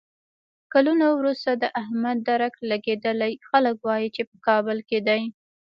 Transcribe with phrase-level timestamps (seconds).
[0.73, 5.21] کلونه ورسته د احمد درک لګېدلی، خلک وایي چې په کابل کې دی.